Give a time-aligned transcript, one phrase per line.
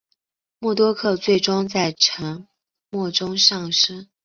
[0.57, 2.47] 默多克最终在沉
[2.89, 4.09] 没中丧生。